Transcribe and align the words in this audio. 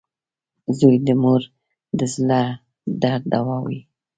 •زوی 0.77 0.97
د 1.05 1.09
مور 1.21 1.41
د 1.99 1.99
زړۀ 2.13 2.41
درد 3.01 3.23
دوا 3.33 3.57
وي. 3.65 3.79